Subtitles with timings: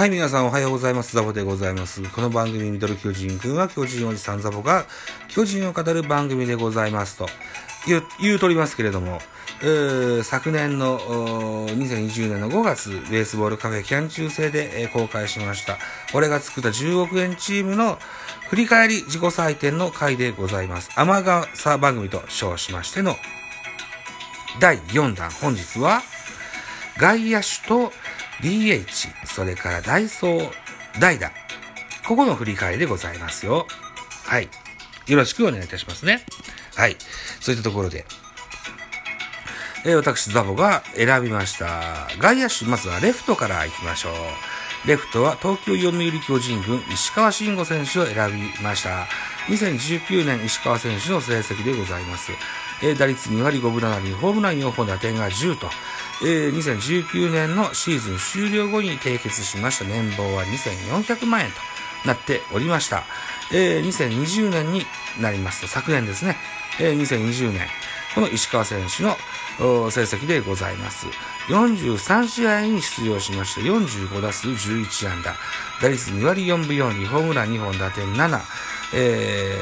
[0.00, 1.14] はい、皆さんおはようございます。
[1.14, 2.00] ザボでございます。
[2.08, 4.86] この番組、ミドル巨人くんは巨人おじさんザボが
[5.28, 7.26] 巨人を語る番組でございますと
[7.86, 9.20] 言う、言うとりますけれども、
[10.22, 10.98] 昨年の
[11.68, 15.76] 2020年の5月、ベースボールカフェキャン中制で、えー、公開しました。
[16.14, 17.98] 俺が作った10億円チームの
[18.48, 20.88] 振り返り自己採点の回でございます。
[20.96, 23.16] 天笠番組と称しましての
[24.60, 26.00] 第4弾、本日は
[26.96, 27.92] 外野手と
[28.42, 30.50] DH、それからダイソー、
[31.00, 31.30] 代打。
[32.06, 33.66] ここの振り返りでございますよ。
[34.24, 34.48] はい。
[35.06, 36.24] よろしくお願いいたしますね。
[36.76, 36.96] はい。
[37.40, 38.04] そういったところで、
[39.84, 42.08] えー、私、ザボが選びました。
[42.18, 44.88] 外野手、まずはレフトから行きましょう。
[44.88, 49.06] レフトは東京読売巨人軍石川慎吾選手を選びました。
[49.50, 52.32] 2019年石川選手の成績でございます。
[52.82, 55.68] えー、打率2割5分7厘、ホームラン4本打点が10と、
[56.22, 61.56] えー、2019年のシーズン終了後に締結しました年俸は2400万円と
[62.06, 63.04] なっておりました。
[63.52, 64.86] えー、2020年に
[65.20, 66.36] なりますと、昨年ですね、
[66.78, 67.66] えー、2020年、
[68.14, 69.16] この石川選手の
[69.90, 71.06] 成績でございます。
[71.48, 75.34] 43試合に出場しまして、45打数11安打、
[75.82, 78.40] 打率2割4分4厘、ホームラン2本打点7、
[78.94, 79.56] え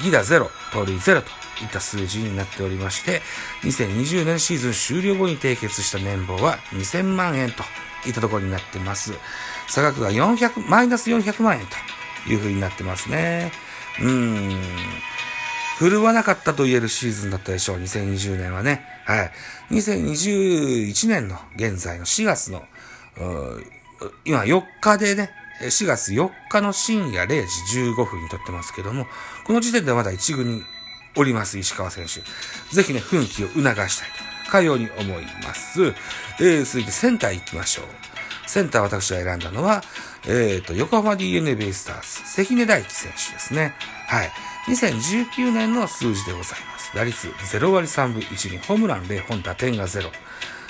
[0.00, 1.28] ー、ギダ0、盗塁0と
[1.62, 3.22] いった数字になっておりまして、
[3.62, 7.62] 2020年シーズン終了後に締結した年俸は2000万円と
[8.06, 9.12] いったところになってます。
[9.68, 13.52] 差額が400、マイナス400万円という風になってますね。
[14.00, 14.60] うーん。
[15.78, 18.84] 振るわなかったと言えるシーズンだったでしょう、2020年はね。
[19.06, 19.30] はい。
[19.72, 22.64] 2021年の現在の4月の、
[24.24, 29.06] 今4日でね、4月4日の深夜0時15分に撮ってますけども、
[29.44, 30.62] この時点ではまだ1軍に
[31.16, 32.20] おります、石川選手。
[32.74, 34.08] ぜひね、奮起を促したい
[34.44, 35.94] と、かように思います。
[36.40, 37.86] えー、続いてセンター行きましょう。
[38.46, 39.82] センター私が選んだのは、
[40.26, 43.74] えっ、ー、と、横浜 DNA ベイスターズ、関根大輝選手ですね。
[44.06, 44.30] はい。
[44.68, 46.90] 2019年の数字でございます。
[46.94, 50.10] 打率0割3分1厘、ホームラン0本、打点が0。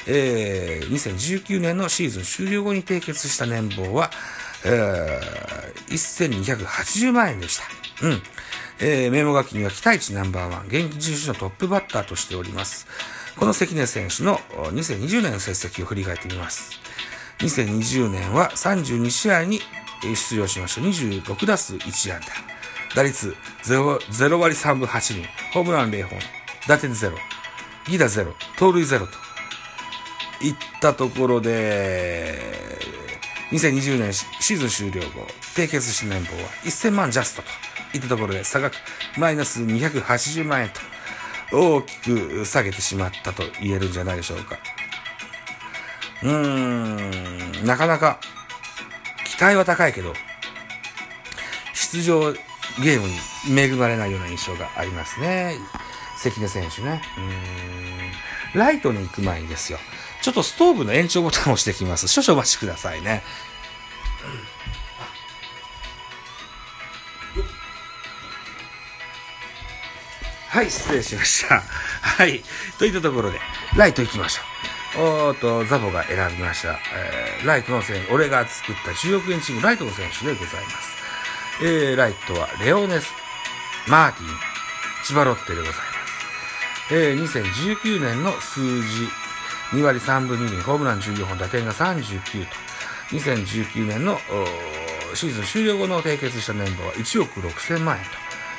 [0.07, 4.11] えー、2019年のシーズン終了後に締結した年俸は、
[4.65, 8.07] えー、1280万円でした。
[8.07, 8.23] うん。
[8.81, 12.87] えー、メモ書きには期待値ナンバーワン、現役重視のトップバッターとしております。
[13.37, 14.39] この関根選手の
[14.73, 16.81] 2020年の成績を振り返ってみます。
[17.39, 19.61] 2020年は32試合に
[20.03, 20.81] 出場しました。
[20.81, 22.55] 26打数1安打。
[22.95, 23.35] 打率
[23.65, 25.29] 0, 0割3分8厘。
[25.53, 26.19] ホームラン0本。
[26.69, 27.13] 打点0。
[27.89, 28.33] ギダ0。
[28.57, 29.24] 盗塁0と。
[30.47, 32.39] いったところで、
[33.51, 37.49] 2020年シーズン終了後、締結した年俸は1000万ジャストと。
[37.95, 38.75] いったところで差額
[39.17, 40.71] マイナス280万円
[41.51, 44.59] と大きく下げてしまったと言えるんじゃないでしょうか。
[46.23, 48.19] うーん、なかなか
[49.25, 50.13] 期待は高いけど、
[51.73, 52.33] 出場
[52.83, 55.55] ゲームに恵まれないような印象がありますね。
[56.17, 57.01] 関根選手ね。
[57.17, 59.79] うーん、ライトに行く前にですよ。
[60.25, 62.09] ちょっとストーブの延長ボタンを押してきます。
[62.09, 63.23] 少々お待ちくださいね。
[70.49, 71.61] はい、失礼しました。
[71.61, 72.43] はい。
[72.79, 73.39] といったところで、
[73.77, 75.03] ライト行きましょう。
[75.03, 76.79] おーと、ザボが選びました。
[76.95, 80.97] えー、ライトの選手、俺が作った10億円チームライトの選手でございます。
[81.63, 83.13] えー、ライトはレオネス、
[83.89, 84.29] マーティン、
[85.05, 85.77] 千葉ロッテでございま
[86.89, 86.95] す。
[86.95, 89.11] えー、2019年の数字、
[89.75, 92.75] 2割3分2厘、ホームラン14本、打点が39と、
[93.11, 94.19] 2019年の
[95.15, 98.05] シーズン終了後の締結した年俸は1億6000万円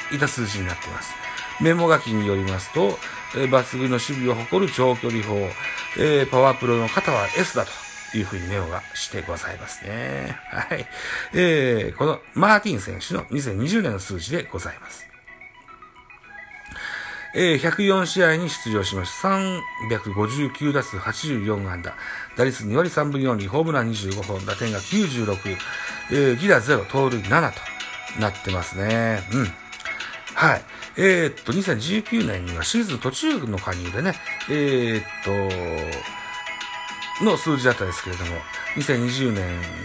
[0.09, 1.14] といった数字になっています。
[1.62, 2.98] メモ書きによりますと、
[3.36, 5.36] えー、抜群の守備を誇る長距離砲、
[5.98, 10.38] えー、パワープロの方は S だというふうにメモがしてございますね。
[10.50, 10.86] はい。
[11.34, 15.14] えー、このマーティン選手の2020年の数字でございます。
[17.38, 19.28] えー、104試合に出場しました。
[19.28, 21.94] 359打数84安打。
[22.38, 25.58] 打率2割3分4厘、ホームラン25本、打点が96、
[26.12, 27.60] えー、ギラ0、盗塁7と
[28.22, 29.28] なってますね。
[29.34, 29.48] うん。
[30.34, 30.62] はい。
[30.98, 34.14] えー、っと、2019年にはシーズン途中の加入でね、
[34.50, 35.04] えー、っ
[37.20, 38.32] と、の数字だったですけれども、
[38.78, 39.34] 2020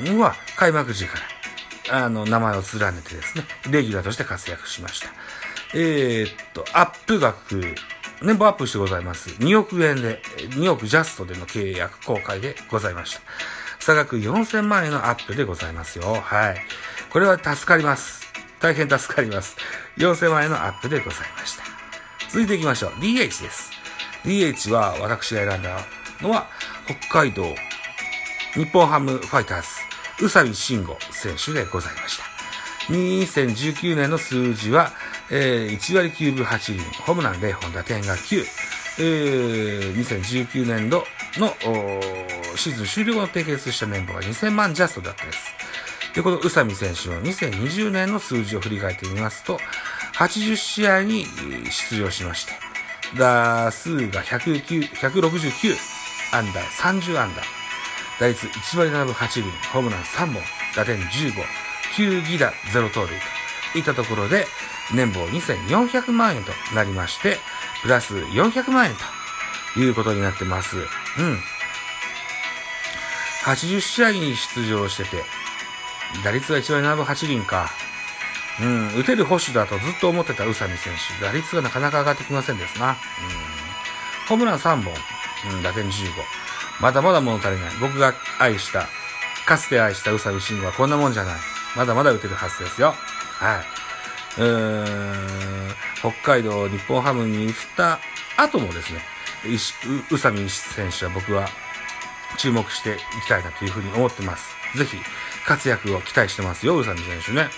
[0.05, 1.19] 年は開幕時か
[1.89, 5.09] ら、あの、名前を連ねてですね、レギュラーとして活躍しました。
[5.75, 7.75] えー、っと、アップ額、
[8.23, 9.31] 年俸アップしてございます。
[9.31, 13.21] 2億円で、2億ジャストでの契約公開でございました。
[13.79, 16.15] 差額4000万円のアップでございますよ。
[16.15, 16.57] はい。
[17.11, 18.27] これは助かります。
[18.61, 19.57] 大変助かります。
[19.97, 21.65] 4000万円のアップでございました。
[22.29, 22.91] 続いていきましょう。
[23.01, 23.71] DH です。
[24.25, 25.79] DH は私が選んだ
[26.21, 26.47] のは、
[26.87, 27.45] 北海道
[28.55, 29.69] 日本ハムファイターズ。
[30.25, 32.25] 宇佐美慎吾選手でございました。
[32.93, 34.93] 2019年の数字は、
[35.31, 38.45] えー、1割9分8厘、ホームラン0本、打点が9、
[38.99, 41.05] えー、2019年度
[41.37, 41.55] の
[42.57, 45.55] シーズン終了後の締結した年俸が2000万ジャストだったです。
[46.15, 49.59] で、この宇佐美選手の2020年の数字を振り返ってみますと、
[50.15, 51.25] 80試合に
[51.71, 52.53] 出場しまして、
[53.17, 55.77] 打数が109 169
[56.33, 57.43] 安打30安打、
[58.19, 60.43] 打率1割7分8厘、ホームラン3本、
[60.77, 61.33] 打点15、
[61.97, 63.09] 9犠打0盗塁
[63.73, 64.47] といったところで、
[64.93, 67.39] 年俸2400万円となりまして、
[67.83, 68.95] プラス400万円
[69.75, 70.77] ということになってます。
[70.77, 70.85] うん。
[73.45, 75.25] 80試合に出場してて、
[76.25, 77.71] 打率が1割7分8厘か。
[78.61, 81.25] うん、打てる保守だとずっと思ってた宇佐美選手。
[81.25, 82.91] 打率がなかなか上がってきませんですな。
[82.91, 82.97] うん、
[84.29, 84.93] ホームラン3本、
[85.53, 86.11] うん、打点15。
[86.81, 87.71] まだまだ物足りない。
[87.81, 88.89] 僕が愛した、
[89.47, 91.35] かつて愛した宇佐美慎吾はこんなもんじゃない。
[91.77, 92.95] まだまだ打てるはずですよ。
[93.39, 93.80] はい。
[94.39, 97.99] うん、北海道日本ハムに移った
[98.37, 99.01] 後もですね、
[100.11, 101.49] 宇佐美選手は僕は
[102.39, 104.55] 注目していきたいなというふうに思ってます。
[104.77, 104.97] ぜひ、
[105.47, 107.49] 活躍を期待してますよ、宇佐美選手ね。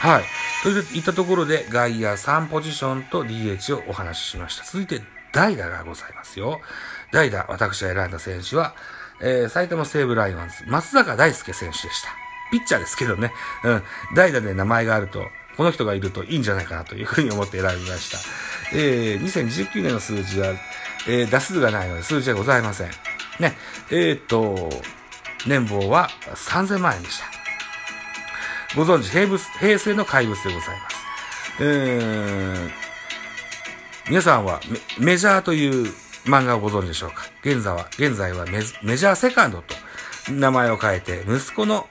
[0.00, 0.24] はい。
[0.62, 4.64] といったところで、外野3ポジションと DH をお話ししました。
[4.64, 6.60] 続いて、代打がございますよ。
[7.12, 8.74] 代打、私が選んだ選手は、
[9.20, 12.08] えー、埼玉西武ライオンズ、松坂大輔選手でした。
[12.50, 13.32] ピッチャーですけどね。
[13.64, 13.82] うん。
[14.14, 15.26] 代打で名前があると、
[15.60, 18.18] この人がいるといいんじゃないかなというふうに思って選びました。
[18.74, 20.54] えー、2019年の数字は、
[21.06, 22.88] えー、打数がないので数字はございません。
[23.40, 23.58] ね。
[23.90, 24.70] えー、っと、
[25.46, 27.26] 年俸は3000万円でした。
[28.74, 30.96] ご存知、平物平成の怪物でございます。
[31.60, 32.70] えー、
[34.08, 34.62] 皆さんは
[34.98, 35.92] メメジャーという
[36.24, 37.26] 漫画をご存知でしょうか？
[37.42, 39.74] 現在は、現在はメメジャーセカンドと
[40.32, 41.86] 名前を変えて、息子の、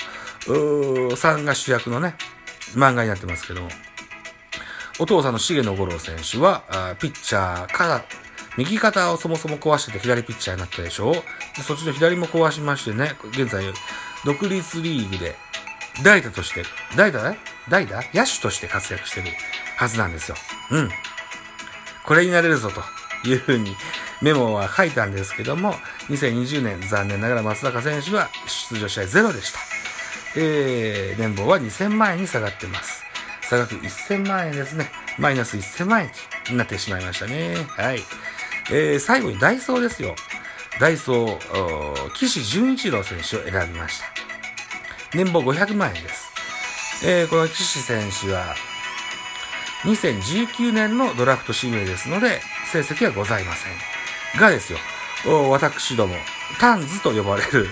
[1.16, 2.16] さんが主役のね、
[2.76, 3.70] 漫画になってますけども、
[5.00, 6.64] お父さんの重野五郎選手は、
[7.00, 8.06] ピッチャーから
[8.58, 13.64] 右肩をそもそも壊してて左ピッチャーになったでしょでそっちの左も壊しましてね、現在、
[14.26, 15.36] 独立リーグで、
[16.04, 16.64] 代打として、
[16.96, 17.36] 代打
[17.70, 19.28] 代打野手として活躍してる
[19.78, 20.36] はずなんですよ。
[20.72, 20.90] うん。
[22.06, 22.82] これになれるぞと
[23.28, 23.76] いうふうに
[24.22, 25.76] メモは書いたんですけども、
[26.10, 29.69] 2020年残念ながら松坂選手は出場試合ゼロでした。
[30.36, 33.04] えー、年俸は2000万円に下がってます。
[33.42, 34.92] 差額1000万円ですね。
[35.18, 36.12] マイナス1000万円
[36.52, 37.56] になってしまいましたね。
[37.70, 38.00] はい。
[38.72, 40.16] えー、最後にダイソーですよ。
[40.80, 44.06] ダイソー、岸純一郎選手を選びました。
[45.16, 46.30] 年俸500万円です。
[47.04, 48.56] えー、この岸選手は、
[49.84, 52.42] 2019年のドラフト指名ですので、
[52.72, 54.40] 成績はございません。
[54.40, 54.80] がですよ、
[55.50, 56.16] 私ども、
[56.60, 57.68] タンズと呼ばれる、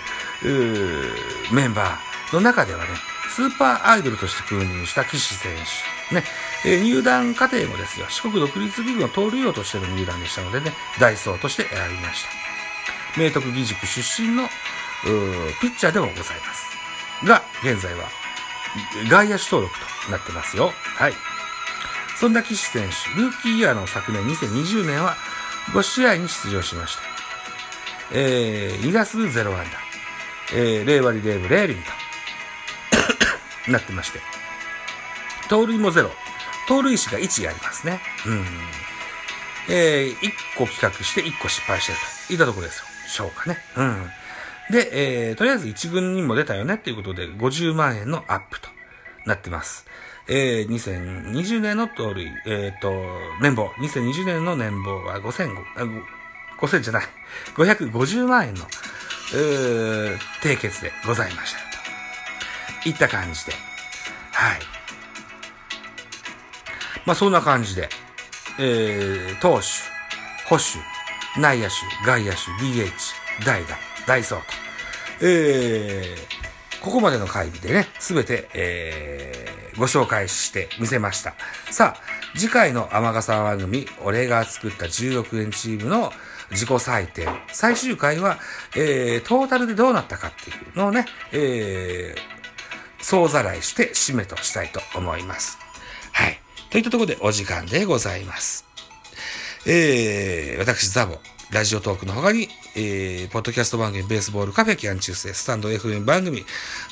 [1.52, 2.86] メンバーの中ではね、
[3.30, 5.52] スーパーアイドルとして君臨した岸選
[6.10, 6.16] 手。
[6.16, 6.24] ね、
[6.66, 12.30] え、入団過程もですよ、四国独立リーグの盗塁王としての入団でしたのでね、ダイソーとして選びました。
[13.22, 14.48] 明徳義塾出身の、
[15.62, 17.26] ピッチャーでもございます。
[17.26, 18.10] が、現在は、
[19.10, 19.76] 外野手登録
[20.06, 20.72] となってますよ。
[20.96, 21.14] はい。
[22.16, 25.16] そんな岸選手、ルーキーイヤーの昨年2020年は
[25.74, 27.02] 5試合に出場しました。
[28.12, 29.88] えー、2打数0安打。
[30.54, 31.97] えー、0割0分0厘と
[33.68, 34.20] なってまして。
[35.50, 36.12] 盗塁もゼロ。
[36.68, 38.02] 盗塁士が1ありますね。
[38.26, 38.46] うん。
[39.70, 41.98] えー、1個企画して1個失敗してる
[42.28, 42.86] といったところですよ。
[43.08, 43.58] しょうかね。
[43.76, 44.10] うん。
[44.70, 48.70] で、えー、とりあえず1軍にも出たよねっていうことで50万円のアップと
[49.26, 49.86] なってます。
[50.30, 52.92] えー、2020年の盗塁、えっ、ー、と、
[53.42, 55.50] 年俸、2020年の年俸は5000、
[56.60, 57.04] 5000じゃない、
[57.56, 58.66] 550万円の、
[59.34, 61.67] えー、締結でございました。
[62.88, 63.54] いった感じで。
[64.32, 64.60] はい。
[67.06, 67.90] まあそんな感じで、
[68.60, 69.66] えー、投手、
[70.48, 70.64] 保守、
[71.40, 71.76] 内野手、
[72.06, 72.92] 外野手、DH、
[73.46, 74.46] 代打、ダイソーと、
[75.22, 81.34] えー、ここまでの会議でね、すべて、えー、ご紹介してみせました。
[81.72, 86.12] さあ、次回の天笠番組、俺が作った10億円チームの
[86.52, 88.38] 自己採点、最終回は、
[88.76, 92.37] えー、トータルでどうなったかっていうのをね、えー、
[93.00, 95.58] 総ざらいして締めとしたいと思います。
[96.12, 96.40] はい。
[96.70, 98.66] といったところでお時間でございます。
[99.66, 101.20] えー、私、ザボ、
[101.52, 106.44] ラジオトークの他に、えー、ポッドキャスト番組、ベースボールカフェキャン中世、スタンド FM 番組、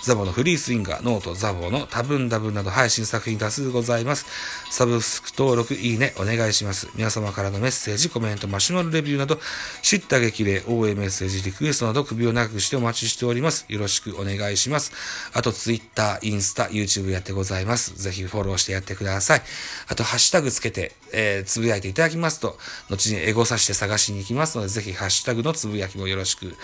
[0.01, 4.25] ザボのフリースインガー、ノート、ザボの多分多分など配信作品多数ございます。
[4.71, 6.87] サブスク登録、いいね、お願いします。
[6.95, 9.39] 皆様からのメッセージ、コメント、マシュマロレビューなど、
[9.81, 13.65] 知った激励、応援メッセージ、リクエストなど首を長くしてお待ちしております。
[13.67, 14.93] よろしくお願いします。
[15.33, 18.01] あと、ツイッター、インスタ、YouTube やってございます。
[18.01, 19.41] ぜひフォローしてやってください。
[19.89, 22.57] あと、ハッシュタグつけて、えー、つぶやいていただきますと、
[22.89, 26.55] 後にエゴさして探しに行きますので、ぜひハッシュタグのつぶやきもよろしく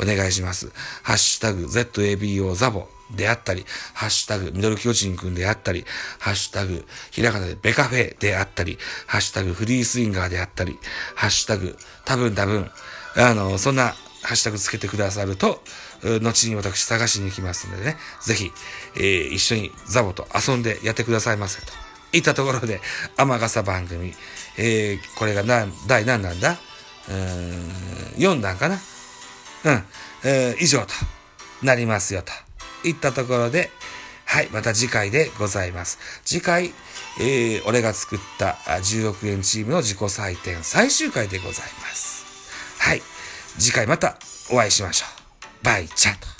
[0.00, 0.70] お願いします。
[1.02, 5.84] ハッシュタグ ZABO ザボであったり、ハッシュタグミドル巨人くんであったり、
[6.18, 10.78] ハッシュタグひらがなでベカフェであったり、ハッシュタグフリースインガーであったり、
[11.14, 12.70] ハッシュタグ多分多分、
[13.16, 15.62] あの、そんなハッシュタグつけてくださると、
[16.02, 18.50] 後に私探しに行きますのでね、ぜひ、
[18.96, 21.83] えー、一緒にザボと遊んでやってくださいませと。
[22.14, 22.80] いったところで、
[23.16, 24.14] 天笠番組、
[24.56, 26.58] えー、これが何、第何なんだ？
[27.08, 27.68] うーん、
[28.16, 28.78] 4弾かな？
[29.64, 29.84] うん、
[30.24, 30.86] えー、以上と
[31.62, 32.32] なりますよと。
[32.88, 33.70] いったところで、
[34.26, 35.98] はい、また次回でございます。
[36.24, 36.72] 次回、
[37.20, 42.24] えー、俺が作った10億円チームの自己採点最終回でございます。
[42.78, 43.02] はい、
[43.58, 44.18] 次回また
[44.50, 45.06] お会いしましょ
[45.62, 45.64] う。
[45.64, 46.33] バイチャと。